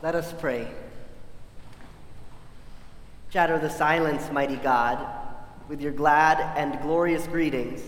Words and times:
Let 0.00 0.14
us 0.14 0.32
pray. 0.38 0.68
Shatter 3.30 3.58
the 3.58 3.68
silence, 3.68 4.30
mighty 4.30 4.54
God, 4.54 5.04
with 5.68 5.80
your 5.80 5.90
glad 5.90 6.38
and 6.56 6.80
glorious 6.82 7.26
greetings. 7.26 7.82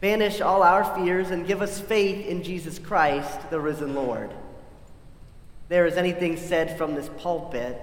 Banish 0.00 0.42
all 0.42 0.62
our 0.62 0.84
fears 0.94 1.30
and 1.30 1.46
give 1.46 1.62
us 1.62 1.80
faith 1.80 2.26
in 2.26 2.42
Jesus 2.42 2.78
Christ, 2.78 3.48
the 3.48 3.58
risen 3.58 3.94
Lord. 3.94 4.30
If 4.30 5.68
there 5.70 5.86
is 5.86 5.96
anything 5.96 6.36
said 6.36 6.76
from 6.76 6.94
this 6.94 7.08
pulpit 7.16 7.80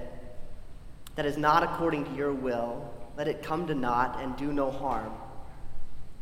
that 1.16 1.26
is 1.26 1.38
not 1.38 1.64
according 1.64 2.06
to 2.06 2.14
your 2.14 2.32
will, 2.32 2.94
let 3.18 3.28
it 3.28 3.42
come 3.42 3.66
to 3.66 3.74
naught 3.74 4.20
and 4.22 4.38
do 4.38 4.54
no 4.54 4.70
harm. 4.70 5.12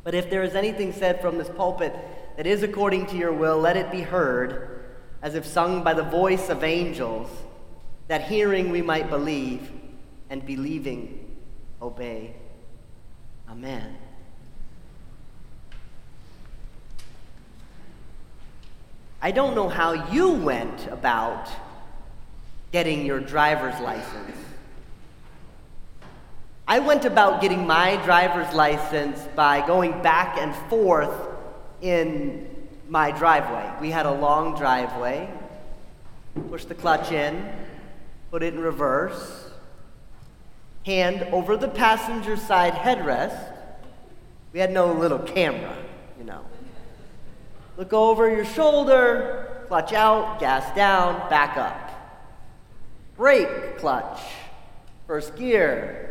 But 0.06 0.16
if 0.16 0.30
there 0.30 0.44
is 0.44 0.56
anything 0.56 0.94
said 0.94 1.20
from 1.20 1.38
this 1.38 1.50
pulpit 1.50 1.94
that 2.38 2.48
is 2.48 2.64
according 2.64 3.08
to 3.08 3.18
your 3.18 3.34
will, 3.34 3.60
let 3.60 3.76
it 3.76 3.92
be 3.92 4.02
heard, 4.02 4.79
as 5.22 5.36
if 5.36 5.46
sung 5.46 5.84
by 5.84 5.94
the 5.94 6.04
voice 6.04 6.50
of 6.50 6.64
angels, 6.64 7.30
that 8.08 8.24
hearing 8.24 8.72
we 8.72 8.82
might 8.82 9.10
believe, 9.10 9.72
and 10.30 10.46
believing 10.46 11.38
obey. 11.82 12.34
Amen. 13.50 13.98
I 19.22 19.32
don't 19.32 19.54
know 19.54 19.68
how 19.68 20.10
you 20.12 20.32
went 20.32 20.88
about 20.88 21.50
getting 22.72 23.06
your 23.06 23.20
driver's 23.20 23.80
license. 23.82 24.38
I 26.68 26.80
went 26.80 27.04
about 27.04 27.42
getting 27.42 27.66
my 27.66 27.98
driver's 28.06 28.54
license 28.54 29.20
by 29.36 29.66
going 29.66 30.02
back 30.02 30.38
and 30.38 30.56
forth 30.70 31.12
in 31.82 32.49
my 32.90 33.12
driveway. 33.12 33.72
We 33.80 33.92
had 33.92 34.06
a 34.06 34.12
long 34.12 34.58
driveway. 34.58 35.30
Push 36.50 36.66
the 36.66 36.76
clutch 36.76 37.12
in, 37.12 37.50
put 38.32 38.44
it 38.44 38.54
in 38.54 38.60
reverse, 38.60 39.50
hand 40.86 41.24
over 41.34 41.56
the 41.58 41.68
passenger 41.68 42.36
side 42.38 42.74
headrest. 42.74 43.56
We 44.54 44.60
had 44.60 44.72
no 44.72 44.92
little 44.94 45.20
camera, 45.20 45.76
you 46.18 46.24
know. 46.24 46.46
Look 47.78 47.94
over 47.94 48.30
your 48.30 48.46
shoulder, 48.46 49.64
clutch 49.68 49.94
out, 49.94 50.40
gas 50.40 50.76
down, 50.76 51.30
back 51.30 51.58
up. 51.58 51.86
Brake, 53.16 53.78
clutch, 53.78 54.22
first 55.08 55.36
gear, 55.36 56.10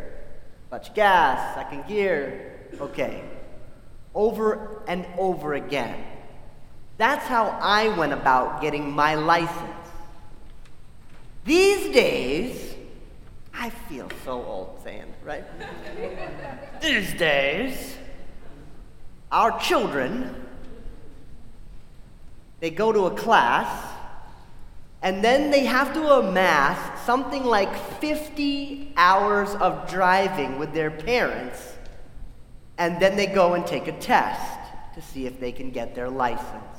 Clutch 0.69 0.93
gas, 0.93 1.55
second 1.55 1.87
gear. 1.87 2.69
Okay. 2.79 3.23
Over 4.13 4.83
and 4.87 5.05
over 5.17 5.55
again. 5.55 6.03
That's 6.99 7.25
how 7.27 7.57
I 7.61 7.87
went 7.97 8.11
about 8.11 8.61
getting 8.61 8.91
my 8.91 9.15
license. 9.15 9.87
These 11.45 11.93
days, 11.93 12.75
I 13.53 13.69
feel 13.69 14.09
so 14.25 14.43
old 14.43 14.81
saying, 14.83 15.13
right? 15.23 15.45
These 16.81 17.13
days, 17.13 17.95
our 19.31 19.57
children, 19.61 20.45
they 22.59 22.69
go 22.69 22.91
to 22.91 23.05
a 23.05 23.11
class 23.11 23.93
and 25.01 25.23
then 25.23 25.51
they 25.51 25.63
have 25.63 25.93
to 25.93 26.05
amass 26.05 27.05
something 27.05 27.45
like 27.45 27.73
50 28.01 28.91
hours 28.97 29.55
of 29.55 29.89
driving 29.89 30.59
with 30.59 30.73
their 30.73 30.91
parents. 30.91 31.77
And 32.77 32.99
then 32.99 33.15
they 33.15 33.27
go 33.27 33.53
and 33.53 33.65
take 33.65 33.87
a 33.87 33.97
test 33.99 34.59
to 34.95 35.01
see 35.01 35.25
if 35.25 35.39
they 35.39 35.53
can 35.53 35.71
get 35.71 35.95
their 35.95 36.09
license. 36.09 36.78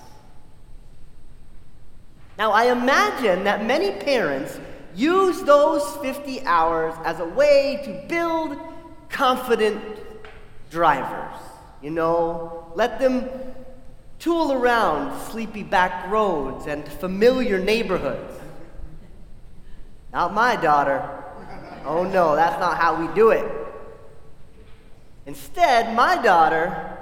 Now, 2.40 2.52
I 2.52 2.72
imagine 2.72 3.44
that 3.44 3.66
many 3.66 3.90
parents 3.90 4.58
use 4.94 5.42
those 5.42 5.84
50 5.96 6.46
hours 6.46 6.94
as 7.04 7.20
a 7.20 7.26
way 7.26 7.82
to 7.84 8.08
build 8.08 8.56
confident 9.10 9.78
drivers. 10.70 11.38
You 11.82 11.90
know, 11.90 12.72
let 12.74 12.98
them 12.98 13.28
tool 14.18 14.52
around 14.52 15.20
sleepy 15.28 15.62
back 15.62 16.10
roads 16.10 16.66
and 16.66 16.88
familiar 16.88 17.58
neighborhoods. 17.58 18.40
Not 20.10 20.32
my 20.32 20.56
daughter. 20.56 21.10
Oh 21.84 22.04
no, 22.04 22.36
that's 22.36 22.58
not 22.58 22.78
how 22.78 23.06
we 23.06 23.14
do 23.14 23.32
it. 23.32 23.44
Instead, 25.26 25.94
my 25.94 26.16
daughter, 26.22 26.96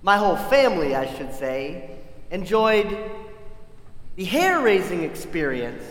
my 0.00 0.16
whole 0.16 0.36
family, 0.36 0.96
I 0.96 1.04
should 1.18 1.34
say, 1.34 1.98
enjoyed 2.30 2.96
the 4.18 4.24
hair 4.24 4.58
raising 4.58 5.04
experience 5.04 5.84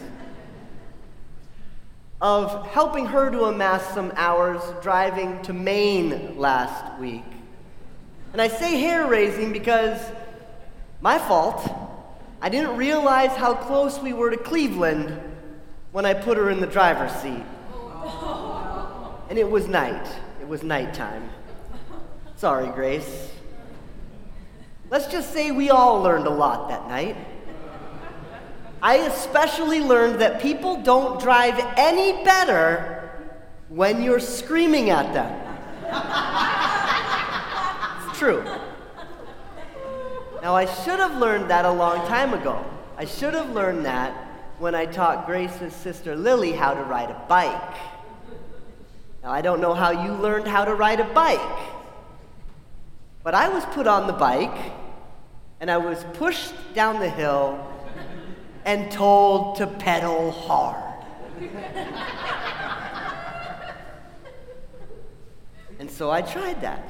of 2.20 2.68
helping 2.68 3.06
her 3.06 3.32
to 3.32 3.46
amass 3.46 3.82
some 3.94 4.12
hours 4.18 4.62
driving 4.84 5.42
to 5.44 5.54
Maine 5.54 6.38
last 6.38 7.00
week. 7.00 7.24
And 8.34 8.42
I 8.42 8.50
say 8.50 8.82
hair 8.82 9.08
raising 9.08 9.54
because 9.54 9.98
my 11.00 11.18
fault. 11.18 11.72
I 12.42 12.50
didn't 12.50 12.76
realize 12.76 13.32
how 13.32 13.54
close 13.54 13.98
we 13.98 14.12
were 14.12 14.30
to 14.30 14.38
Cleveland 14.38 15.18
when 15.94 16.06
I 16.06 16.14
put 16.14 16.38
her 16.38 16.50
in 16.50 16.60
the 16.60 16.68
driver's 16.68 17.14
seat. 17.14 17.46
And 19.30 19.40
it 19.40 19.50
was 19.50 19.70
night. 19.70 20.06
It 20.42 20.50
was 20.50 20.64
nighttime. 20.64 21.30
Sorry, 22.36 22.68
Grace. 22.74 23.32
Let's 24.90 25.08
just 25.08 25.32
say 25.32 25.52
we 25.52 25.70
all 25.70 26.02
learned 26.02 26.28
a 26.28 26.32
lot 26.32 26.68
that 26.68 26.90
night. 26.90 27.16
I 28.82 28.98
especially 28.98 29.80
learned 29.80 30.22
that 30.22 30.42
people 30.42 30.82
don't 30.82 31.20
drive 31.20 31.56
any 31.78 32.24
better 32.24 33.10
when 33.70 34.02
you're 34.04 34.20
screaming 34.20 34.90
at 34.92 35.14
them. 35.14 35.34
it's 38.08 38.20
true. 38.20 38.44
Now, 40.42 40.56
I 40.56 40.66
should 40.66 41.00
have 41.00 41.18
learned 41.18 41.50
that 41.50 41.66
a 41.66 41.72
long 41.72 42.06
time 42.08 42.34
ago. 42.34 42.64
I 42.98 43.06
should 43.06 43.34
have 43.34 43.50
learned 43.50 43.86
that 43.86 44.14
when 44.60 44.76
I 44.76 44.86
taught 44.86 45.26
Grace's 45.26 45.74
sister 45.74 46.16
Lily 46.16 46.52
how 46.52 46.74
to 46.74 46.84
ride 46.84 47.10
a 47.10 47.26
bike. 47.28 47.76
Now, 49.24 49.32
I 49.32 49.42
don't 49.42 49.60
know 49.60 49.74
how 49.74 49.92
you 49.92 50.14
learned 50.14 50.48
how 50.48 50.66
to 50.66 50.74
ride 50.76 51.00
a 51.00 51.14
bike, 51.14 51.40
but 53.24 53.34
I 53.34 53.50
was 53.50 53.66
put 53.66 53.88
on 53.88 54.08
the 54.08 54.14
bike 54.14 54.72
and 55.60 55.72
I 55.72 55.78
was 55.78 56.06
pushed 56.14 56.54
down 56.76 57.00
the 57.00 57.10
hill 57.10 57.68
and 58.68 58.92
told 58.92 59.56
to 59.56 59.66
pedal 59.66 60.30
hard. 60.30 60.84
and 65.80 65.90
so 65.90 66.12
I 66.12 66.22
tried 66.22 66.60
that 66.62 66.86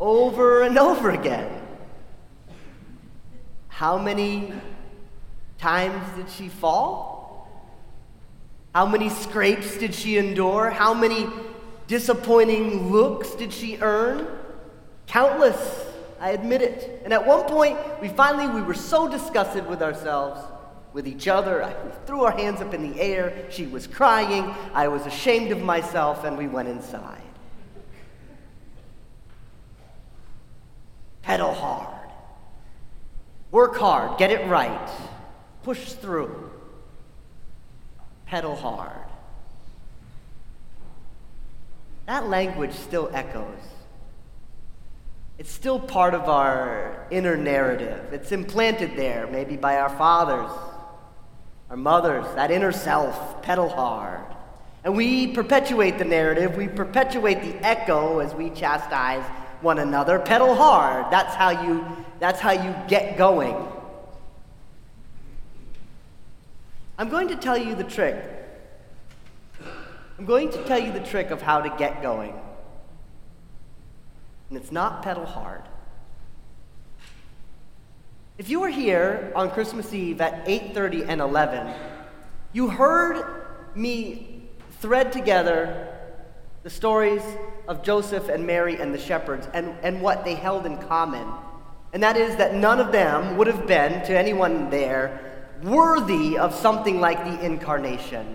over 0.00 0.62
and 0.62 0.76
over 0.76 1.10
again. 1.10 1.62
How 3.68 3.96
many 3.96 4.52
times 5.58 6.04
did 6.16 6.28
she 6.28 6.48
fall? 6.48 7.48
How 8.74 8.86
many 8.86 9.08
scrapes 9.08 9.76
did 9.78 9.94
she 9.94 10.18
endure? 10.18 10.70
How 10.70 10.92
many 10.92 11.28
disappointing 11.86 12.90
looks 12.90 13.30
did 13.36 13.52
she 13.52 13.78
earn? 13.80 14.26
Countless, 15.06 15.83
I 16.24 16.30
admit 16.30 16.62
it. 16.62 17.02
And 17.04 17.12
at 17.12 17.26
one 17.26 17.44
point, 17.44 17.78
we 18.00 18.08
finally 18.08 18.48
we 18.48 18.62
were 18.62 18.72
so 18.72 19.06
disgusted 19.06 19.66
with 19.66 19.82
ourselves, 19.82 20.40
with 20.94 21.06
each 21.06 21.28
other. 21.28 21.70
We 21.84 21.90
threw 22.06 22.24
our 22.24 22.32
hands 22.32 22.62
up 22.62 22.72
in 22.72 22.90
the 22.90 22.98
air. 22.98 23.44
She 23.50 23.66
was 23.66 23.86
crying. 23.86 24.54
I 24.72 24.88
was 24.88 25.04
ashamed 25.04 25.52
of 25.52 25.60
myself, 25.60 26.24
and 26.24 26.38
we 26.38 26.46
went 26.46 26.68
inside. 26.68 27.20
Pedal 31.20 31.52
hard. 31.52 32.10
Work 33.50 33.76
hard. 33.76 34.18
Get 34.18 34.30
it 34.30 34.48
right. 34.48 34.90
Push 35.62 35.92
through. 35.92 36.50
Pedal 38.24 38.56
hard. 38.56 38.96
That 42.06 42.28
language 42.30 42.72
still 42.72 43.10
echoes. 43.12 43.73
It's 45.38 45.50
still 45.50 45.80
part 45.80 46.14
of 46.14 46.28
our 46.28 47.06
inner 47.10 47.36
narrative. 47.36 48.12
It's 48.12 48.30
implanted 48.30 48.96
there, 48.96 49.26
maybe 49.26 49.56
by 49.56 49.78
our 49.78 49.90
fathers, 49.90 50.50
our 51.70 51.76
mothers, 51.76 52.24
that 52.36 52.50
inner 52.50 52.70
self, 52.70 53.42
pedal 53.42 53.68
hard. 53.68 54.20
And 54.84 54.96
we 54.96 55.28
perpetuate 55.28 55.98
the 55.98 56.04
narrative, 56.04 56.56
we 56.56 56.68
perpetuate 56.68 57.40
the 57.42 57.66
echo 57.66 58.20
as 58.20 58.34
we 58.34 58.50
chastise 58.50 59.24
one 59.60 59.78
another. 59.78 60.18
Pedal 60.18 60.54
hard. 60.54 61.10
That's 61.10 61.34
how 61.34 61.50
you, 61.50 61.84
that's 62.20 62.38
how 62.38 62.52
you 62.52 62.74
get 62.86 63.16
going. 63.16 63.56
I'm 66.96 67.08
going 67.08 67.28
to 67.28 67.36
tell 67.36 67.56
you 67.58 67.74
the 67.74 67.82
trick. 67.82 68.22
I'm 70.16 70.26
going 70.26 70.50
to 70.50 70.62
tell 70.64 70.78
you 70.78 70.92
the 70.92 71.00
trick 71.00 71.30
of 71.30 71.42
how 71.42 71.60
to 71.60 71.76
get 71.76 72.02
going. 72.02 72.34
And 74.48 74.58
it's 74.58 74.72
not 74.72 75.02
pedal 75.02 75.26
hard. 75.26 75.62
If 78.36 78.48
you 78.48 78.60
were 78.60 78.68
here 78.68 79.32
on 79.36 79.50
Christmas 79.50 79.92
Eve 79.94 80.20
at 80.20 80.44
8:30 80.46 81.06
and 81.08 81.20
11, 81.20 81.72
you 82.52 82.68
heard 82.68 83.24
me 83.74 84.42
thread 84.80 85.12
together 85.12 85.88
the 86.64 86.70
stories 86.70 87.22
of 87.68 87.82
Joseph 87.82 88.28
and 88.28 88.46
Mary 88.46 88.80
and 88.80 88.92
the 88.92 88.98
shepherds 88.98 89.46
and, 89.54 89.74
and 89.82 90.00
what 90.00 90.24
they 90.24 90.34
held 90.34 90.66
in 90.66 90.78
common. 90.78 91.28
And 91.92 92.02
that 92.02 92.16
is 92.16 92.36
that 92.36 92.54
none 92.54 92.80
of 92.80 92.90
them 92.90 93.36
would 93.36 93.46
have 93.46 93.66
been, 93.66 94.04
to 94.06 94.18
anyone 94.18 94.68
there, 94.70 95.46
worthy 95.62 96.36
of 96.36 96.54
something 96.54 97.00
like 97.00 97.22
the 97.24 97.44
incarnation. 97.44 98.34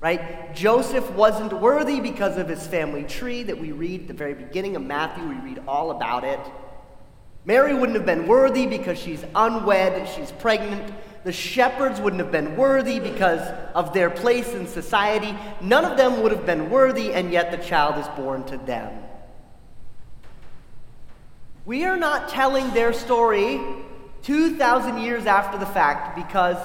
Right? 0.00 0.54
Joseph 0.54 1.10
wasn't 1.12 1.52
worthy 1.52 2.00
because 2.00 2.36
of 2.36 2.48
his 2.48 2.64
family 2.66 3.02
tree 3.02 3.42
that 3.42 3.58
we 3.58 3.72
read 3.72 4.02
at 4.02 4.08
the 4.08 4.14
very 4.14 4.34
beginning 4.34 4.76
of 4.76 4.82
Matthew. 4.82 5.26
We 5.26 5.34
read 5.36 5.62
all 5.66 5.90
about 5.90 6.22
it. 6.22 6.40
Mary 7.44 7.74
wouldn't 7.74 7.96
have 7.96 8.06
been 8.06 8.28
worthy 8.28 8.66
because 8.66 8.98
she's 8.98 9.24
unwed, 9.34 10.08
she's 10.14 10.30
pregnant. 10.32 10.92
The 11.24 11.32
shepherds 11.32 12.00
wouldn't 12.00 12.22
have 12.22 12.30
been 12.30 12.56
worthy 12.56 13.00
because 13.00 13.40
of 13.74 13.92
their 13.92 14.10
place 14.10 14.52
in 14.54 14.66
society. 14.66 15.34
None 15.60 15.84
of 15.84 15.96
them 15.96 16.22
would 16.22 16.30
have 16.30 16.46
been 16.46 16.70
worthy, 16.70 17.12
and 17.12 17.32
yet 17.32 17.50
the 17.50 17.56
child 17.56 17.98
is 17.98 18.08
born 18.16 18.44
to 18.44 18.58
them. 18.58 19.02
We 21.64 21.84
are 21.84 21.96
not 21.96 22.28
telling 22.28 22.70
their 22.70 22.92
story 22.92 23.60
2,000 24.22 24.98
years 24.98 25.26
after 25.26 25.58
the 25.58 25.66
fact 25.66 26.16
because, 26.16 26.56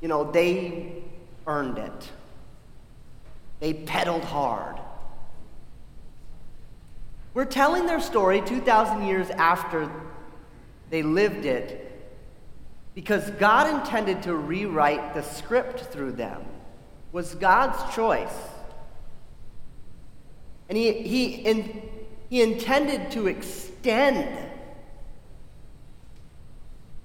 you 0.00 0.08
know, 0.08 0.30
they 0.30 1.02
earned 1.46 1.78
it. 1.78 2.10
They 3.60 3.74
pedaled 3.74 4.24
hard. 4.24 4.76
We're 7.34 7.44
telling 7.44 7.86
their 7.86 8.00
story 8.00 8.40
2,000 8.40 9.06
years 9.06 9.30
after 9.30 9.90
they 10.90 11.02
lived 11.02 11.44
it 11.44 11.84
because 12.94 13.30
God 13.32 13.72
intended 13.72 14.24
to 14.24 14.34
rewrite 14.34 15.14
the 15.14 15.22
script 15.22 15.80
through 15.92 16.12
them. 16.12 16.40
It 16.40 17.12
was 17.12 17.34
God's 17.34 17.94
choice. 17.94 18.34
And 20.68 20.76
he, 20.76 20.92
he, 21.02 21.24
in, 21.26 21.82
he 22.28 22.42
intended 22.42 23.12
to 23.12 23.26
extend 23.26 24.46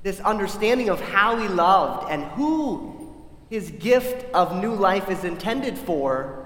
this 0.02 0.20
understanding 0.20 0.90
of 0.90 1.00
how 1.00 1.38
he 1.38 1.48
loved 1.48 2.12
and 2.12 2.24
who 2.24 3.14
his 3.50 3.72
gift 3.72 4.26
of 4.34 4.62
new 4.62 4.74
life 4.74 5.10
is 5.10 5.24
intended 5.24 5.78
for. 5.78 6.43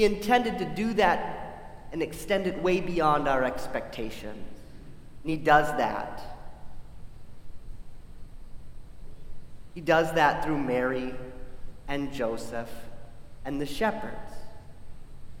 He 0.00 0.06
intended 0.06 0.58
to 0.60 0.64
do 0.64 0.94
that 0.94 1.84
and 1.92 2.02
extend 2.02 2.46
it 2.46 2.62
way 2.62 2.80
beyond 2.80 3.28
our 3.28 3.44
expectations. 3.44 4.48
And 5.22 5.30
he 5.30 5.36
does 5.36 5.66
that. 5.76 6.22
He 9.74 9.82
does 9.82 10.10
that 10.14 10.42
through 10.42 10.56
Mary 10.56 11.14
and 11.86 12.14
Joseph 12.14 12.70
and 13.44 13.60
the 13.60 13.66
shepherds. 13.66 14.32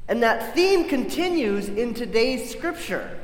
And 0.08 0.22
that 0.22 0.54
theme 0.54 0.90
continues 0.90 1.70
in 1.70 1.94
today's 1.94 2.50
scripture. 2.50 3.18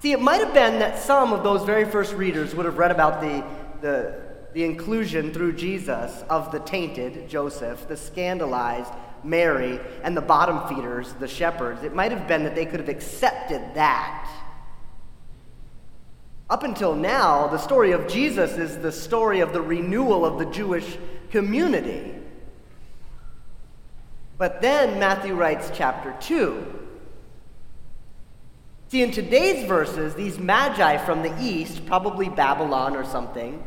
See, 0.00 0.10
it 0.10 0.20
might 0.20 0.40
have 0.40 0.52
been 0.52 0.80
that 0.80 0.98
some 0.98 1.32
of 1.32 1.44
those 1.44 1.62
very 1.62 1.84
first 1.84 2.14
readers 2.14 2.52
would 2.56 2.66
have 2.66 2.78
read 2.78 2.90
about 2.90 3.20
the, 3.20 3.44
the, 3.80 4.29
the 4.52 4.64
inclusion 4.64 5.32
through 5.32 5.54
Jesus 5.54 6.24
of 6.28 6.50
the 6.50 6.60
tainted, 6.60 7.28
Joseph, 7.28 7.86
the 7.88 7.96
scandalized, 7.96 8.92
Mary, 9.22 9.78
and 10.02 10.16
the 10.16 10.22
bottom 10.22 10.66
feeders, 10.68 11.12
the 11.14 11.28
shepherds. 11.28 11.82
It 11.82 11.94
might 11.94 12.12
have 12.12 12.26
been 12.26 12.44
that 12.44 12.54
they 12.54 12.66
could 12.66 12.80
have 12.80 12.88
accepted 12.88 13.62
that. 13.74 14.30
Up 16.48 16.64
until 16.64 16.96
now, 16.96 17.46
the 17.46 17.58
story 17.58 17.92
of 17.92 18.08
Jesus 18.08 18.52
is 18.56 18.78
the 18.78 18.90
story 18.90 19.40
of 19.40 19.52
the 19.52 19.60
renewal 19.60 20.26
of 20.26 20.38
the 20.38 20.46
Jewish 20.46 20.98
community. 21.30 22.14
But 24.36 24.60
then 24.60 24.98
Matthew 24.98 25.34
writes 25.34 25.70
chapter 25.72 26.16
2. 26.20 26.78
See, 28.88 29.02
in 29.02 29.12
today's 29.12 29.68
verses, 29.68 30.14
these 30.14 30.40
magi 30.40 30.96
from 30.96 31.22
the 31.22 31.32
east, 31.40 31.86
probably 31.86 32.28
Babylon 32.28 32.96
or 32.96 33.04
something, 33.04 33.62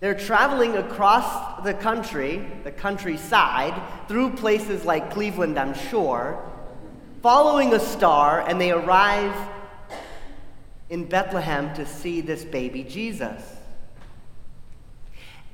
they're 0.00 0.18
traveling 0.18 0.76
across 0.76 1.62
the 1.64 1.74
country, 1.74 2.46
the 2.62 2.72
countryside, 2.72 3.80
through 4.08 4.30
places 4.30 4.84
like 4.84 5.10
Cleveland, 5.10 5.58
I'm 5.58 5.74
sure, 5.74 6.42
following 7.22 7.72
a 7.72 7.80
star, 7.80 8.46
and 8.46 8.60
they 8.60 8.70
arrive 8.70 9.34
in 10.90 11.06
Bethlehem 11.06 11.74
to 11.74 11.86
see 11.86 12.20
this 12.20 12.44
baby 12.44 12.82
Jesus. 12.82 13.42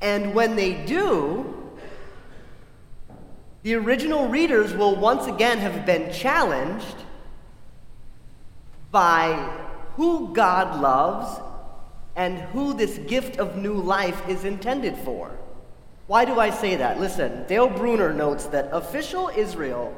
And 0.01 0.35
when 0.35 0.57
they 0.57 0.85
do, 0.85 1.71
the 3.63 3.75
original 3.75 4.29
readers 4.29 4.73
will 4.73 4.97
once 4.97 5.27
again 5.27 5.59
have 5.59 5.85
been 5.85 6.13
challenged 6.13 6.97
by 8.91 9.35
who 9.97 10.33
God 10.35 10.81
loves 10.81 11.41
and 12.21 12.39
who 12.53 12.75
this 12.75 12.99
gift 12.99 13.39
of 13.39 13.57
new 13.57 13.73
life 13.73 14.29
is 14.29 14.45
intended 14.45 14.95
for. 14.95 15.35
Why 16.07 16.27
do 16.27 16.39
I 16.39 16.51
say 16.51 16.77
that? 16.77 17.01
Listen, 17.01 17.47
Dale 17.49 17.71
Bruner 17.71 18.13
notes 18.13 18.45
that 18.49 18.69
official 18.73 19.31
Israel 19.35 19.97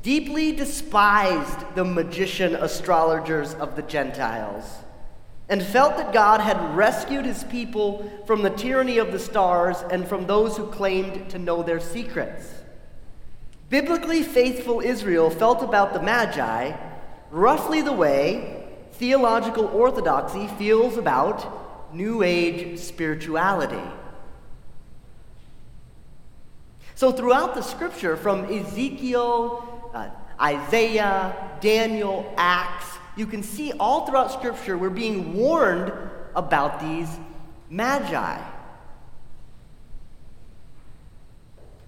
deeply 0.00 0.52
despised 0.52 1.58
the 1.74 1.84
magician 1.84 2.54
astrologers 2.54 3.54
of 3.54 3.74
the 3.74 3.82
Gentiles 3.82 4.64
and 5.48 5.60
felt 5.60 5.96
that 5.96 6.12
God 6.12 6.40
had 6.40 6.76
rescued 6.76 7.24
his 7.24 7.42
people 7.42 8.08
from 8.28 8.42
the 8.42 8.50
tyranny 8.50 8.98
of 8.98 9.10
the 9.10 9.18
stars 9.18 9.78
and 9.90 10.06
from 10.06 10.28
those 10.28 10.56
who 10.56 10.68
claimed 10.68 11.28
to 11.30 11.38
know 11.40 11.64
their 11.64 11.80
secrets. 11.80 12.48
Biblically 13.70 14.22
faithful 14.22 14.78
Israel 14.78 15.30
felt 15.30 15.64
about 15.64 15.94
the 15.94 16.02
Magi 16.02 16.76
roughly 17.32 17.82
the 17.82 17.92
way 17.92 18.65
theological 18.98 19.66
orthodoxy 19.66 20.46
feels 20.58 20.96
about 20.96 21.94
New 21.94 22.22
Age 22.22 22.78
spirituality. 22.78 23.82
So, 26.94 27.12
throughout 27.12 27.54
the 27.54 27.62
scripture, 27.62 28.16
from 28.16 28.46
Ezekiel, 28.46 29.90
uh, 29.94 30.08
Isaiah, 30.40 31.36
Daniel, 31.60 32.32
Acts, 32.36 32.86
you 33.16 33.26
can 33.26 33.42
see 33.42 33.72
all 33.72 34.06
throughout 34.06 34.32
scripture 34.32 34.76
we're 34.78 34.90
being 34.90 35.34
warned 35.34 35.92
about 36.34 36.80
these 36.80 37.08
magi. 37.68 38.42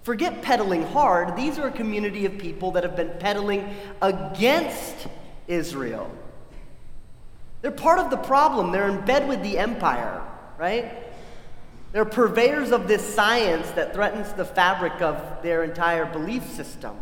Forget 0.03 0.41
pedaling 0.41 0.83
hard. 0.83 1.35
These 1.35 1.59
are 1.59 1.67
a 1.67 1.71
community 1.71 2.25
of 2.25 2.37
people 2.37 2.71
that 2.71 2.83
have 2.83 2.95
been 2.95 3.11
peddling 3.19 3.75
against 4.01 5.07
Israel. 5.47 6.09
They're 7.61 7.71
part 7.71 7.99
of 7.99 8.09
the 8.09 8.17
problem. 8.17 8.71
They're 8.71 8.89
in 8.89 9.05
bed 9.05 9.27
with 9.27 9.41
the 9.43 9.57
empire, 9.57 10.21
right? 10.57 10.91
They're 11.91 12.05
purveyors 12.05 12.71
of 12.71 12.87
this 12.87 13.03
science 13.03 13.69
that 13.71 13.93
threatens 13.93 14.31
the 14.33 14.45
fabric 14.45 15.01
of 15.01 15.41
their 15.41 15.63
entire 15.63 16.05
belief 16.05 16.45
system. 16.51 16.95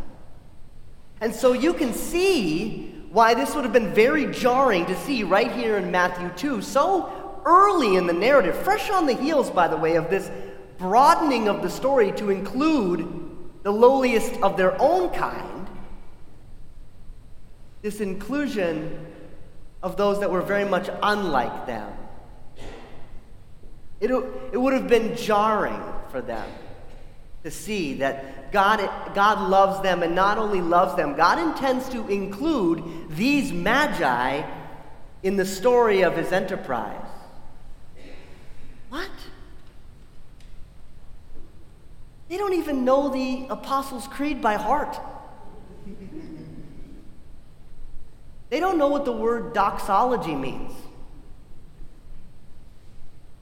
And 1.20 1.34
so 1.34 1.54
you 1.54 1.74
can 1.74 1.94
see 1.94 2.94
why 3.12 3.34
this 3.34 3.56
would 3.56 3.64
have 3.64 3.74
been 3.74 3.94
very 3.94 4.32
jarring 4.32 4.86
to 4.86 4.96
see 5.02 5.24
right 5.24 5.52
here 5.52 5.78
in 5.78 5.92
Matthew 5.92 6.30
2, 6.38 6.62
so 6.62 7.42
early 7.46 7.96
in 7.96 8.08
the 8.08 8.14
narrative, 8.14 8.56
fresh 8.58 8.90
on 8.90 9.06
the 9.06 9.14
heels, 9.14 9.50
by 9.50 9.68
the 9.68 9.78
way, 9.78 9.96
of 9.96 10.10
this 10.10 10.30
broadening 10.78 11.48
of 11.48 11.62
the 11.62 11.70
story 11.70 12.12
to 12.14 12.30
include 12.30 13.28
the 13.64 13.72
lowliest 13.72 14.34
of 14.42 14.58
their 14.58 14.80
own 14.82 15.10
kind, 15.10 15.68
this 17.82 18.00
inclusion 18.00 19.08
of 19.84 19.98
those 19.98 20.20
that 20.20 20.32
were 20.32 20.42
very 20.42 20.66
much 20.66 20.90
unlike 21.04 21.68
them. 21.68 21.92
It, 24.00 24.12
it 24.12 24.58
would 24.58 24.74
have 24.74 24.88
been 24.88 25.16
jarring 25.16 25.82
for 26.10 26.22
them 26.22 26.48
to 27.44 27.52
see 27.52 27.96
that 27.96 28.52
God, 28.52 28.80
God 29.14 29.50
loves 29.50 29.82
them 29.82 30.04
and 30.04 30.14
not 30.14 30.38
only 30.38 30.62
loves 30.62 30.96
them, 30.96 31.16
God 31.16 31.40
intends 31.40 31.90
to 31.90 32.08
include 32.08 32.84
these 33.10 33.52
magi 33.52 34.44
in 35.24 35.36
the 35.36 35.46
story 35.46 36.04
of 36.04 36.16
his 36.16 36.32
enterprise. 36.32 37.06
What? 38.90 39.10
They 42.30 42.38
don't 42.38 42.54
even 42.54 42.86
know 42.86 43.10
the 43.10 43.48
Apostles' 43.50 44.08
Creed 44.08 44.42
by 44.42 44.56
heart. 44.56 45.00
They 48.50 48.60
don't 48.60 48.78
know 48.78 48.88
what 48.88 49.06
the 49.06 49.12
word 49.12 49.54
doxology 49.54 50.36
means. 50.36 50.74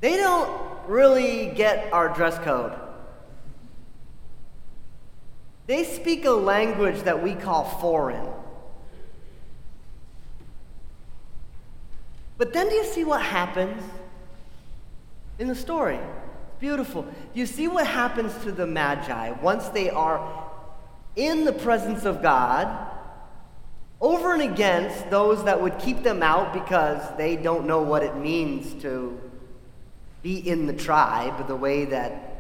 They 0.02 0.18
don't 0.18 0.50
really 0.88 1.48
get 1.56 1.92
our 1.94 2.10
dress 2.10 2.38
code. 2.40 2.74
They 5.68 5.84
speak 5.84 6.26
a 6.26 6.32
language 6.32 7.02
that 7.04 7.24
we 7.24 7.34
call 7.34 7.66
foreign. 7.66 8.28
But 12.38 12.54
then 12.54 12.70
do 12.70 12.76
you 12.76 12.84
see 12.84 13.04
what 13.04 13.22
happens 13.22 13.82
in 15.40 15.48
the 15.48 15.56
story? 15.56 15.96
It's 15.96 16.60
beautiful. 16.60 17.04
Do 17.04 17.40
you 17.40 17.46
see 17.46 17.68
what 17.68 17.88
happens 17.88 18.36
to 18.44 18.52
the 18.52 18.68
Magi 18.68 19.32
once 19.42 19.70
they 19.70 19.90
are 19.90 20.52
in 21.16 21.46
the 21.46 21.54
presence 21.54 22.06
of 22.06 22.22
God? 22.22 22.95
Over 24.02 24.34
and 24.34 24.42
against 24.42 25.10
those 25.10 25.44
that 25.46 25.62
would 25.62 25.80
keep 25.80 26.04
them 26.04 26.22
out 26.22 26.54
because 26.54 27.02
they 27.18 27.36
don't 27.36 27.66
know 27.66 27.82
what 27.82 28.04
it 28.04 28.16
means 28.18 28.82
to 28.82 29.20
be 30.22 30.38
in 30.38 30.66
the 30.66 30.74
tribe 30.74 31.48
the 31.48 31.56
way 31.56 31.86
that 31.86 32.36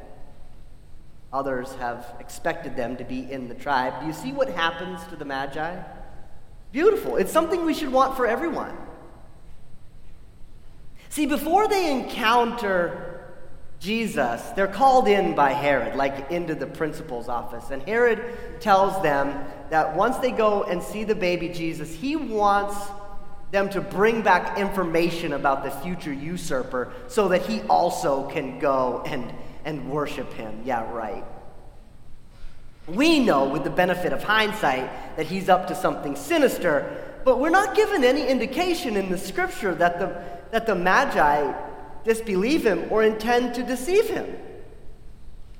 others 1.31 1.73
have 1.75 2.15
expected 2.19 2.75
them 2.75 2.97
to 2.97 3.03
be 3.03 3.31
in 3.31 3.47
the 3.47 3.55
tribe. 3.55 3.99
Do 3.99 4.07
you 4.07 4.13
see 4.13 4.31
what 4.31 4.49
happens 4.49 5.03
to 5.07 5.15
the 5.15 5.25
Magi? 5.25 5.81
Beautiful. 6.71 7.17
It's 7.17 7.31
something 7.31 7.65
we 7.65 7.73
should 7.73 7.91
want 7.91 8.15
for 8.15 8.25
everyone. 8.25 8.75
See, 11.09 11.25
before 11.25 11.67
they 11.67 11.91
encounter 11.91 13.14
Jesus, 13.79 14.41
they're 14.55 14.67
called 14.67 15.07
in 15.07 15.35
by 15.35 15.51
Herod, 15.51 15.95
like 15.95 16.31
into 16.31 16.55
the 16.55 16.65
principal's 16.65 17.29
office. 17.29 17.71
And 17.71 17.81
Herod 17.83 18.23
tells 18.59 19.01
them 19.03 19.45
that 19.69 19.95
once 19.95 20.17
they 20.17 20.31
go 20.31 20.63
and 20.63 20.81
see 20.81 21.03
the 21.03 21.15
baby 21.15 21.49
Jesus, 21.49 21.93
he 21.93 22.15
wants 22.15 22.75
them 23.51 23.69
to 23.69 23.81
bring 23.81 24.21
back 24.21 24.57
information 24.57 25.33
about 25.33 25.63
the 25.63 25.71
future 25.71 26.13
usurper 26.13 26.91
so 27.07 27.27
that 27.29 27.45
he 27.45 27.61
also 27.63 28.27
can 28.29 28.59
go 28.59 29.03
and, 29.05 29.33
and 29.65 29.89
worship 29.89 30.31
him. 30.33 30.61
Yeah, 30.65 30.91
right. 30.91 31.23
We 32.87 33.19
know, 33.19 33.49
with 33.49 33.63
the 33.63 33.69
benefit 33.69 34.13
of 34.13 34.23
hindsight, 34.23 35.17
that 35.17 35.25
he's 35.25 35.49
up 35.49 35.67
to 35.67 35.75
something 35.75 36.15
sinister, 36.15 37.21
but 37.23 37.39
we're 37.39 37.49
not 37.49 37.75
given 37.75 38.03
any 38.03 38.27
indication 38.27 38.95
in 38.95 39.09
the 39.09 39.17
scripture 39.17 39.73
that 39.75 39.99
the, 39.99 40.23
that 40.51 40.67
the 40.67 40.75
Magi 40.75 41.64
disbelieve 42.05 42.65
him 42.65 42.85
or 42.89 43.03
intend 43.03 43.55
to 43.55 43.63
deceive 43.63 44.07
him. 44.07 44.37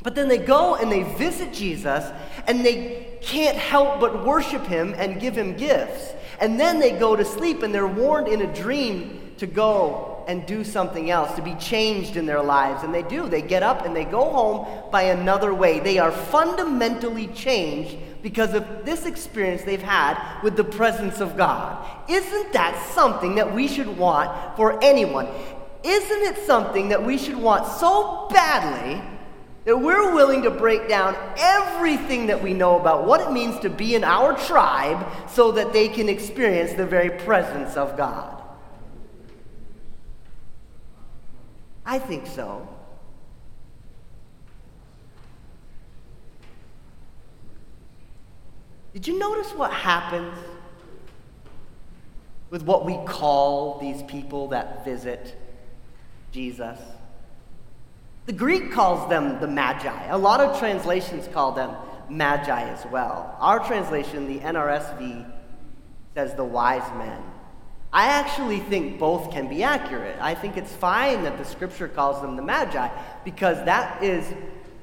But 0.03 0.13
then 0.13 0.27
they 0.27 0.37
go 0.37 0.75
and 0.75 0.91
they 0.91 1.01
visit 1.01 1.51
Jesus 1.51 2.05
and 2.47 2.63
they 2.63 3.17
can't 3.21 3.57
help 3.57 3.99
but 3.99 4.23
worship 4.23 4.65
him 4.67 4.93
and 4.97 5.19
give 5.19 5.35
him 5.35 5.57
gifts. 5.57 6.13
And 6.39 6.59
then 6.59 6.79
they 6.79 6.91
go 6.91 7.15
to 7.15 7.25
sleep 7.25 7.63
and 7.63 7.73
they're 7.73 7.87
warned 7.87 8.27
in 8.27 8.41
a 8.41 8.53
dream 8.53 9.33
to 9.37 9.47
go 9.47 10.23
and 10.27 10.45
do 10.45 10.63
something 10.63 11.09
else, 11.09 11.35
to 11.35 11.41
be 11.41 11.55
changed 11.55 12.17
in 12.17 12.25
their 12.25 12.41
lives. 12.41 12.83
And 12.83 12.93
they 12.93 13.03
do. 13.03 13.27
They 13.27 13.41
get 13.41 13.63
up 13.63 13.85
and 13.85 13.95
they 13.95 14.05
go 14.05 14.23
home 14.23 14.91
by 14.91 15.03
another 15.03 15.53
way. 15.53 15.79
They 15.79 15.97
are 15.97 16.11
fundamentally 16.11 17.27
changed 17.27 17.97
because 18.21 18.53
of 18.53 18.85
this 18.85 19.05
experience 19.05 19.63
they've 19.63 19.81
had 19.81 20.41
with 20.41 20.55
the 20.55 20.63
presence 20.63 21.19
of 21.19 21.37
God. 21.37 21.85
Isn't 22.09 22.53
that 22.53 22.91
something 22.93 23.35
that 23.35 23.53
we 23.53 23.67
should 23.67 23.97
want 23.97 24.55
for 24.55 24.83
anyone? 24.83 25.27
Isn't 25.85 26.23
it 26.23 26.37
something 26.47 26.89
that 26.89 27.05
we 27.05 27.15
should 27.15 27.37
want 27.37 27.67
so 27.67 28.27
badly 28.31 29.03
that 29.65 29.77
we're 29.77 30.15
willing 30.15 30.41
to 30.41 30.49
break 30.49 30.89
down 30.89 31.15
everything 31.37 32.25
that 32.25 32.41
we 32.41 32.55
know 32.55 32.79
about 32.79 33.05
what 33.05 33.21
it 33.21 33.31
means 33.31 33.59
to 33.59 33.69
be 33.69 33.93
in 33.93 34.03
our 34.03 34.35
tribe 34.35 35.05
so 35.29 35.51
that 35.51 35.73
they 35.73 35.87
can 35.87 36.09
experience 36.09 36.73
the 36.73 36.87
very 36.87 37.11
presence 37.11 37.77
of 37.77 37.95
God? 37.95 38.41
I 41.85 41.99
think 41.99 42.25
so. 42.25 42.67
Did 48.91 49.07
you 49.07 49.19
notice 49.19 49.51
what 49.51 49.71
happens 49.71 50.33
with 52.49 52.63
what 52.63 52.85
we 52.85 52.97
call 53.05 53.77
these 53.79 54.01
people 54.03 54.47
that 54.47 54.83
visit 54.83 55.35
Jesus. 56.35 56.77
The 58.25 58.33
Greek 58.33 58.73
calls 58.73 59.09
them 59.09 59.39
the 59.39 59.47
Magi. 59.47 60.07
A 60.07 60.17
lot 60.17 60.41
of 60.41 60.59
translations 60.59 61.29
call 61.29 61.53
them 61.53 61.73
Magi 62.09 62.61
as 62.61 62.85
well. 62.91 63.37
Our 63.39 63.65
translation, 63.65 64.27
the 64.27 64.39
NRSV, 64.39 65.31
says 66.13 66.33
the 66.33 66.43
wise 66.43 66.83
men. 66.97 67.21
I 67.93 68.07
actually 68.07 68.59
think 68.59 68.99
both 68.99 69.31
can 69.31 69.47
be 69.47 69.63
accurate. 69.63 70.17
I 70.19 70.35
think 70.35 70.57
it's 70.57 70.73
fine 70.73 71.23
that 71.23 71.37
the 71.37 71.45
scripture 71.45 71.87
calls 71.87 72.21
them 72.21 72.35
the 72.35 72.41
Magi 72.41 72.89
because 73.23 73.63
that 73.63 74.03
is 74.03 74.29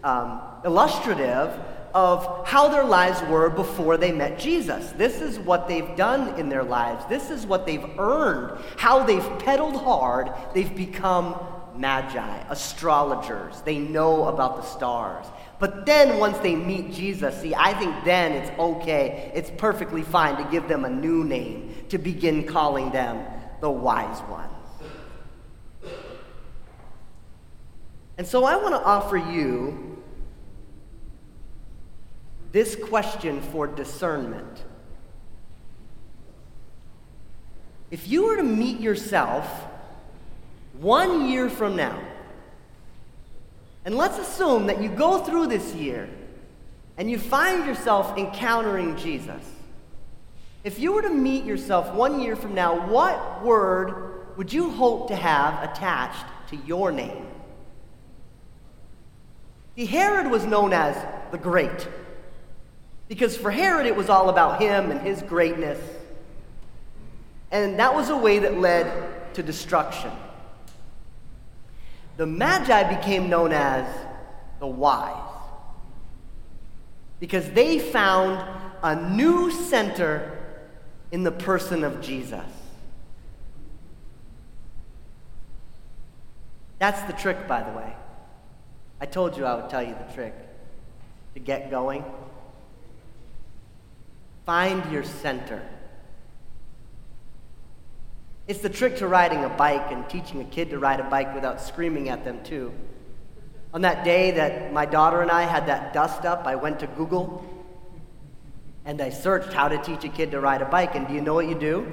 um, 0.02 0.40
illustrative 0.64 1.52
of 1.95 2.47
how 2.47 2.69
their 2.69 2.85
lives 2.85 3.21
were 3.29 3.51
before 3.51 3.97
they 3.97 4.13
met 4.13 4.39
Jesus. 4.39 4.93
This 4.93 5.21
is 5.21 5.39
what 5.39 5.69
they've 5.69 5.95
done 5.97 6.39
in 6.39 6.49
their 6.49 6.63
lives. 6.63 7.05
This 7.07 7.31
is 7.31 7.47
what 7.47 7.67
they've 7.67 7.85
earned, 7.99 8.59
how 8.77 9.05
they've 9.05 9.39
pedaled 9.39 9.77
hard. 9.77 10.31
They've 10.55 10.75
become 10.75 11.39
magi, 11.77 12.45
astrologers. 12.49 13.61
They 13.63 13.79
know 13.79 14.27
about 14.27 14.57
the 14.57 14.63
stars. 14.63 15.27
But 15.59 15.87
then 15.87 16.19
once 16.19 16.39
they 16.39 16.57
meet 16.57 16.93
Jesus, 16.93 17.41
see, 17.41 17.55
I 17.55 17.75
think 17.75 18.05
then 18.05 18.33
it's 18.33 18.59
okay, 18.59 19.31
it's 19.35 19.51
perfectly 19.51 20.03
fine 20.03 20.37
to 20.43 20.51
give 20.51 20.67
them 20.69 20.85
a 20.85 20.91
new 20.91 21.25
name, 21.25 21.75
to 21.91 21.99
begin 21.99 22.47
calling 22.47 22.91
them 22.91 23.25
the 23.61 23.71
wise 23.71 24.21
ones. 24.29 24.51
And 28.19 28.27
so 28.27 28.45
I 28.45 28.57
want 28.57 28.75
to 28.75 28.83
offer 28.83 29.17
you 29.17 29.92
this 32.52 32.76
question 32.76 33.40
for 33.40 33.66
discernment. 33.66 34.64
If 37.90 38.09
you 38.09 38.26
were 38.26 38.37
to 38.37 38.42
meet 38.42 38.80
yourself 38.80 39.47
one 40.78 41.28
year 41.28 41.49
from 41.49 41.76
now, 41.76 41.99
and 43.85 43.97
let's 43.97 44.18
assume 44.18 44.66
that 44.66 44.80
you 44.80 44.88
go 44.88 45.18
through 45.18 45.49
this 45.49 45.75
year 45.75 46.09
and 46.97 47.11
you 47.11 47.18
find 47.18 47.66
yourself 47.66 48.16
encountering 48.16 48.97
Jesus. 48.97 49.42
If 50.62 50.78
you 50.78 50.92
were 50.92 51.02
to 51.02 51.11
meet 51.11 51.44
yourself 51.44 51.92
one 51.92 52.21
year 52.21 52.37
from 52.37 52.54
now, 52.54 52.87
what 52.87 53.42
word 53.42 54.37
would 54.37 54.52
you 54.52 54.71
hope 54.71 55.09
to 55.09 55.16
have 55.16 55.68
attached 55.68 56.25
to 56.50 56.56
your 56.56 56.92
name? 56.92 57.26
The 59.75 59.87
Herod 59.87 60.30
was 60.30 60.44
known 60.44 60.73
as 60.73 60.97
the 61.32 61.38
Great. 61.38 61.88
Because 63.12 63.37
for 63.37 63.50
Herod, 63.50 63.85
it 63.85 63.95
was 63.95 64.09
all 64.09 64.31
about 64.31 64.59
him 64.59 64.90
and 64.90 64.99
his 65.02 65.21
greatness. 65.21 65.78
And 67.50 67.78
that 67.78 67.95
was 67.95 68.09
a 68.09 68.16
way 68.16 68.38
that 68.38 68.59
led 68.59 69.35
to 69.35 69.42
destruction. 69.42 70.11
The 72.16 72.25
Magi 72.25 72.97
became 72.97 73.28
known 73.28 73.52
as 73.52 73.87
the 74.61 74.66
wise 74.66 75.31
because 77.21 77.50
they 77.50 77.78
found 77.78 78.49
a 78.83 78.97
new 79.11 79.50
center 79.50 80.38
in 81.11 81.23
the 81.23 81.33
person 81.33 81.85
of 81.85 82.00
Jesus. 82.00 82.47
That's 86.78 87.02
the 87.02 87.12
trick, 87.12 87.47
by 87.47 87.62
the 87.62 87.76
way. 87.76 87.95
I 89.02 89.04
told 89.04 89.37
you 89.37 89.45
I 89.45 89.54
would 89.54 89.69
tell 89.69 89.83
you 89.83 89.95
the 90.09 90.14
trick 90.14 90.33
to 91.35 91.40
get 91.40 91.71
going. 91.71 92.07
Find 94.45 94.91
your 94.93 95.05
center. 95.05 95.63
It's 98.49 98.61
the 98.61 98.69
trick 98.69 98.97
to 98.97 99.07
riding 99.07 99.45
a 99.45 99.49
bike 99.49 99.91
and 99.91 100.09
teaching 100.09 100.41
a 100.41 100.45
kid 100.45 100.71
to 100.71 100.79
ride 100.79 101.01
a 101.01 101.09
bike 101.09 101.35
without 101.35 101.61
screaming 101.61 102.09
at 102.09 102.25
them, 102.25 102.43
too. 102.43 102.73
On 103.73 103.81
that 103.83 104.05
day 104.05 104.33
that 104.33 104.73
my 104.73 104.85
daughter 104.85 105.23
and 105.23 105.31
I 105.31 105.43
had 105.43 105.67
that 105.69 105.93
dust 105.93 106.25
up, 106.25 106.47
I 106.47 106.57
went 106.57 106.81
to 106.81 106.87
Google 106.89 107.45
and 108.85 109.01
I 109.01 109.11
searched 109.11 109.53
how 109.53 109.69
to 109.69 109.79
teach 109.79 110.05
a 110.05 110.09
kid 110.09 110.33
to 110.33 110.41
ride 110.41 110.61
a 110.61 110.67
bike. 110.67 110.95
And 110.95 111.07
do 111.07 111.15
you 111.15 111.21
know 111.21 111.35
what 111.35 111.49
you 111.49 111.55
do? 111.55 111.87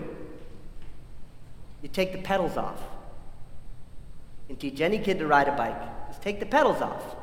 You 1.81 1.89
take 1.89 2.11
the 2.11 2.17
pedals 2.17 2.57
off. 2.57 2.81
Can 4.47 4.57
teach 4.57 4.81
any 4.81 4.97
kid 4.97 5.19
to 5.19 5.27
ride 5.27 5.47
a 5.47 5.55
bike. 5.55 5.79
Just 6.07 6.21
take 6.21 6.39
the 6.39 6.45
pedals 6.45 6.81
off 6.81 7.15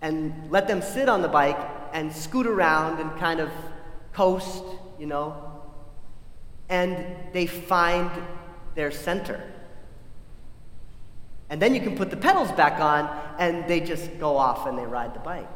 and 0.00 0.50
let 0.50 0.68
them 0.68 0.80
sit 0.80 1.08
on 1.08 1.20
the 1.20 1.28
bike 1.28 1.58
and 1.92 2.12
scoot 2.14 2.46
around 2.46 3.00
and 3.00 3.10
kind 3.18 3.40
of 3.40 3.50
coast, 4.16 4.64
you 4.98 5.06
know, 5.06 5.62
and 6.70 7.04
they 7.34 7.46
find 7.46 8.10
their 8.74 8.90
center. 8.90 9.42
And 11.50 11.60
then 11.60 11.74
you 11.74 11.82
can 11.82 11.96
put 11.96 12.10
the 12.10 12.16
pedals 12.16 12.50
back 12.52 12.80
on 12.80 13.08
and 13.38 13.68
they 13.68 13.80
just 13.80 14.18
go 14.18 14.38
off 14.38 14.66
and 14.66 14.76
they 14.78 14.86
ride 14.86 15.14
the 15.14 15.20
bike. 15.20 15.48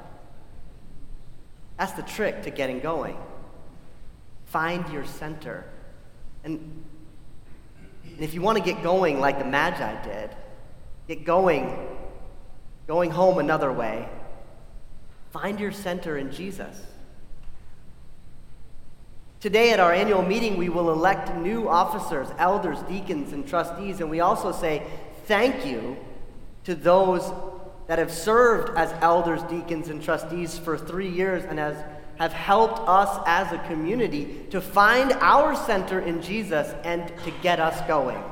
That's 1.79 1.93
the 1.93 2.03
trick 2.03 2.43
to 2.43 2.51
getting 2.51 2.81
going. 2.81 3.17
Find 4.45 4.87
your 4.93 5.07
center. 5.07 5.65
And, 6.45 6.85
and 8.05 8.21
if 8.21 8.35
you 8.35 8.43
want 8.43 8.59
to 8.59 8.65
get 8.65 8.83
going 8.83 9.21
like 9.21 9.39
the 9.39 9.47
Magi 9.47 10.05
did, 10.05 10.31
get 11.09 11.25
going, 11.25 11.89
going 12.87 13.11
home 13.11 13.39
another 13.39 13.73
way, 13.73 14.07
find 15.33 15.59
your 15.59 15.73
center 15.73 16.19
in 16.19 16.31
Jesus. 16.31 16.79
Today, 19.41 19.73
at 19.73 19.81
our 19.81 19.91
annual 19.91 20.21
meeting, 20.21 20.59
we 20.59 20.69
will 20.69 20.93
elect 20.93 21.35
new 21.35 21.67
officers, 21.67 22.29
elders, 22.37 22.79
deacons, 22.83 23.33
and 23.33 23.49
trustees, 23.49 24.01
and 24.01 24.11
we 24.11 24.21
also 24.21 24.53
say 24.53 24.83
thank 25.25 25.65
you 25.65 25.97
to 26.65 26.75
those 26.75 27.33
that 27.87 27.99
have 27.99 28.13
served 28.13 28.77
as 28.77 28.93
elders, 29.01 29.43
deacons, 29.45 29.89
and 29.89 30.03
trustees 30.03 30.59
for 30.59 30.77
three 30.77 31.09
years 31.09 31.43
and 31.45 31.59
has, 31.59 31.83
have 32.19 32.35
helped 32.35 32.81
us 32.87 33.23
as 33.27 33.51
a 33.51 33.59
community 33.67 34.45
to 34.51 34.61
find 34.61 35.13
our 35.15 35.57
center 35.57 36.01
in 36.01 36.21
Jesus 36.21 36.75
and 36.85 37.09
to 37.25 37.33
get 37.43 37.59
us 37.59 37.81
going. 37.89 38.23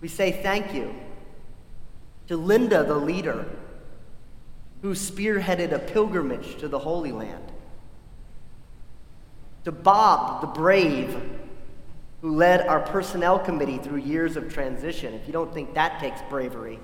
We 0.00 0.06
say 0.06 0.30
thank 0.30 0.72
you 0.72 0.94
to 2.28 2.36
Linda, 2.36 2.84
the 2.84 2.94
leader, 2.94 3.46
who 4.82 4.92
spearheaded 4.92 5.72
a 5.72 5.80
pilgrimage 5.80 6.56
to 6.58 6.68
the 6.68 6.78
Holy 6.78 7.10
Land 7.10 7.48
to 9.68 9.72
Bob, 9.72 10.40
the 10.40 10.46
brave, 10.46 11.14
who 12.22 12.34
led 12.34 12.66
our 12.66 12.80
personnel 12.80 13.38
committee 13.38 13.76
through 13.76 13.98
years 13.98 14.34
of 14.34 14.50
transition. 14.50 15.12
If 15.12 15.26
you 15.26 15.32
don't 15.34 15.52
think 15.52 15.74
that 15.74 16.00
takes 16.00 16.22
bravery. 16.30 16.78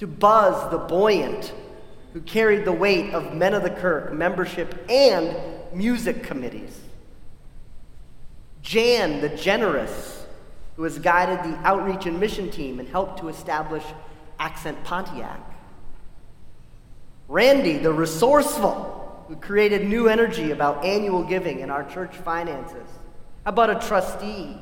To 0.00 0.08
Buzz, 0.08 0.68
the 0.72 0.78
buoyant, 0.78 1.52
who 2.14 2.20
carried 2.22 2.64
the 2.64 2.72
weight 2.72 3.14
of 3.14 3.32
Men 3.32 3.54
of 3.54 3.62
the 3.62 3.70
Kirk 3.70 4.12
membership 4.12 4.84
and 4.90 5.36
music 5.72 6.24
committees. 6.24 6.80
Jan, 8.62 9.20
the 9.20 9.28
generous, 9.28 10.26
who 10.74 10.82
has 10.82 10.98
guided 10.98 11.44
the 11.44 11.56
outreach 11.58 12.06
and 12.06 12.18
mission 12.18 12.50
team 12.50 12.80
and 12.80 12.88
helped 12.88 13.20
to 13.20 13.28
establish 13.28 13.84
Accent 14.40 14.82
Pontiac. 14.82 15.38
Randy, 17.28 17.78
the 17.78 17.92
resourceful, 17.92 18.99
who 19.30 19.36
created 19.36 19.86
new 19.86 20.08
energy 20.08 20.50
about 20.50 20.84
annual 20.84 21.22
giving 21.22 21.60
in 21.60 21.70
our 21.70 21.84
church 21.84 22.16
finances? 22.16 22.88
How 23.44 23.52
about 23.52 23.70
a 23.70 23.86
trustee? 23.86 24.58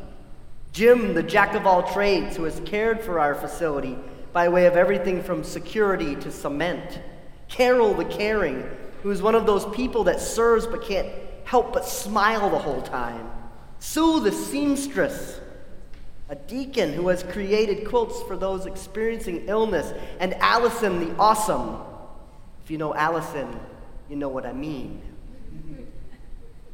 Jim, 0.72 1.14
the 1.14 1.22
jack 1.22 1.54
of 1.54 1.66
all 1.66 1.90
trades, 1.94 2.36
who 2.36 2.44
has 2.44 2.60
cared 2.66 3.00
for 3.00 3.18
our 3.18 3.34
facility 3.34 3.96
by 4.34 4.46
way 4.46 4.66
of 4.66 4.76
everything 4.76 5.22
from 5.22 5.42
security 5.42 6.14
to 6.16 6.30
cement. 6.30 7.00
Carol, 7.48 7.94
the 7.94 8.04
caring, 8.04 8.62
who 9.02 9.10
is 9.10 9.22
one 9.22 9.34
of 9.34 9.46
those 9.46 9.64
people 9.74 10.04
that 10.04 10.20
serves 10.20 10.66
but 10.66 10.82
can't 10.82 11.08
help 11.44 11.72
but 11.72 11.86
smile 11.86 12.50
the 12.50 12.58
whole 12.58 12.82
time. 12.82 13.26
Sue, 13.78 14.20
the 14.20 14.30
seamstress, 14.30 15.40
a 16.28 16.34
deacon 16.34 16.92
who 16.92 17.08
has 17.08 17.22
created 17.22 17.88
quilts 17.88 18.22
for 18.24 18.36
those 18.36 18.66
experiencing 18.66 19.44
illness. 19.48 19.94
And 20.20 20.34
Allison, 20.34 21.00
the 21.00 21.16
awesome. 21.16 21.78
If 22.62 22.70
you 22.70 22.76
know 22.76 22.94
Allison, 22.94 23.58
you 24.08 24.16
know 24.16 24.28
what 24.28 24.46
I 24.46 24.52
mean. 24.52 25.00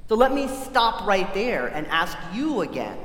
So 0.09 0.15
let 0.15 0.33
me 0.33 0.49
stop 0.49 1.07
right 1.07 1.33
there 1.33 1.67
and 1.67 1.87
ask 1.87 2.17
you 2.33 2.61
again. 2.61 2.99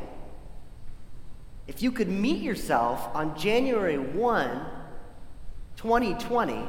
If 1.67 1.81
you 1.81 1.91
could 1.91 2.09
meet 2.09 2.41
yourself 2.41 3.07
on 3.15 3.37
January 3.37 3.97
1, 3.97 4.65
2020, 5.77 6.63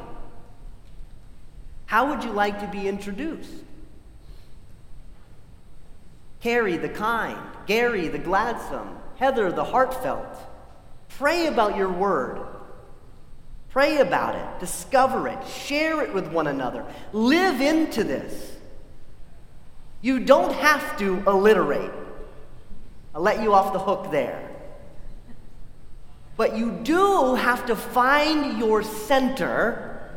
how 1.87 2.11
would 2.11 2.23
you 2.23 2.31
like 2.31 2.61
to 2.61 2.67
be 2.69 2.87
introduced? 2.87 3.51
Carrie 6.41 6.77
the 6.77 6.89
kind, 6.89 7.39
Gary 7.67 8.09
the 8.09 8.19
gladsome, 8.19 8.97
Heather 9.17 9.51
the 9.51 9.65
heartfelt. 9.65 10.39
Pray 11.09 11.47
about 11.47 11.77
your 11.77 11.91
word. 11.91 12.41
Pray 13.71 13.99
about 13.99 14.35
it, 14.35 14.61
discover 14.61 15.29
it, 15.29 15.39
share 15.47 16.03
it 16.03 16.13
with 16.13 16.27
one 16.33 16.49
another. 16.49 16.85
Live 17.13 17.61
into 17.61 18.03
this. 18.03 18.57
You 20.03 20.19
don't 20.19 20.53
have 20.55 20.99
to 20.99 21.23
alliterate. 21.27 21.93
I'll 23.15 23.23
let 23.23 23.43
you 23.43 23.55
off 23.55 23.73
the 23.73 23.79
hook 23.79 24.11
there. 24.11 24.49
But 26.37 26.57
you 26.57 26.73
do 26.83 27.35
have 27.35 27.67
to 27.67 27.77
find 27.77 28.59
your 28.59 28.83
center 28.83 30.11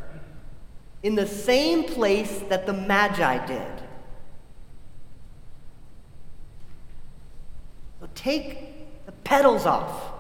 in 1.04 1.15
the 1.15 1.28
same 1.28 1.84
place 1.84 2.41
that 2.49 2.65
the 2.65 2.73
Magi 2.73 3.45
did. 3.45 3.82
So 7.99 8.08
take 8.15 9.06
the 9.06 9.12
pedals 9.12 9.65
off 9.65 10.12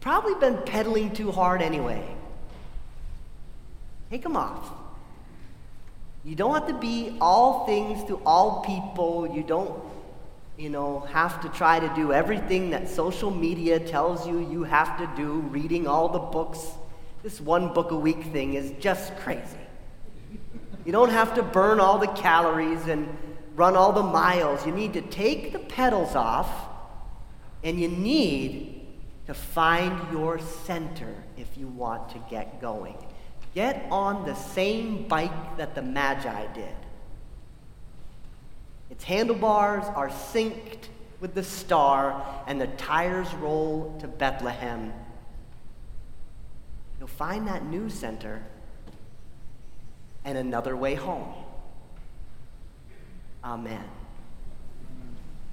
probably 0.00 0.34
been 0.34 0.62
pedaling 0.64 1.12
too 1.12 1.30
hard 1.30 1.62
anyway. 1.62 2.02
Take 4.10 4.22
them 4.22 4.36
off. 4.36 4.72
You 6.24 6.34
don't 6.34 6.52
have 6.54 6.66
to 6.66 6.74
be 6.74 7.16
all 7.20 7.64
things 7.66 8.04
to 8.08 8.20
all 8.26 8.62
people. 8.62 9.32
You 9.34 9.42
don't, 9.42 9.80
you 10.58 10.68
know, 10.68 11.00
have 11.12 11.40
to 11.42 11.48
try 11.48 11.80
to 11.80 11.88
do 11.94 12.12
everything 12.12 12.70
that 12.70 12.88
social 12.88 13.30
media 13.30 13.78
tells 13.78 14.26
you 14.26 14.40
you 14.50 14.64
have 14.64 14.98
to 14.98 15.10
do, 15.16 15.40
reading 15.50 15.86
all 15.86 16.08
the 16.08 16.18
books. 16.18 16.66
This 17.22 17.40
one 17.40 17.72
book 17.72 17.90
a 17.90 17.96
week 17.96 18.24
thing 18.24 18.54
is 18.54 18.72
just 18.80 19.16
crazy. 19.18 19.56
You 20.84 20.92
don't 20.92 21.10
have 21.10 21.34
to 21.34 21.42
burn 21.42 21.78
all 21.78 21.98
the 21.98 22.08
calories 22.08 22.86
and 22.86 23.08
run 23.54 23.76
all 23.76 23.92
the 23.92 24.02
miles. 24.02 24.66
You 24.66 24.72
need 24.72 24.94
to 24.94 25.02
take 25.02 25.52
the 25.52 25.58
pedals 25.58 26.14
off, 26.14 26.50
and 27.62 27.78
you 27.78 27.88
need 27.88 28.79
to 29.30 29.34
find 29.34 30.10
your 30.10 30.40
center 30.40 31.14
if 31.36 31.56
you 31.56 31.68
want 31.68 32.08
to 32.08 32.18
get 32.28 32.60
going. 32.60 32.96
Get 33.54 33.86
on 33.88 34.26
the 34.26 34.34
same 34.34 35.06
bike 35.06 35.56
that 35.56 35.76
the 35.76 35.82
Magi 35.82 36.52
did. 36.52 36.74
Its 38.90 39.04
handlebars 39.04 39.84
are 39.94 40.08
synced 40.08 40.88
with 41.20 41.34
the 41.34 41.44
star, 41.44 42.42
and 42.48 42.60
the 42.60 42.66
tires 42.66 43.32
roll 43.34 43.96
to 44.00 44.08
Bethlehem. 44.08 44.92
You'll 46.98 47.06
find 47.06 47.46
that 47.46 47.64
new 47.64 47.88
center 47.88 48.42
and 50.24 50.36
another 50.36 50.76
way 50.76 50.96
home. 50.96 51.32
Amen. 53.44 53.84